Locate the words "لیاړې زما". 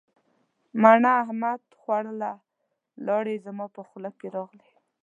3.05-3.65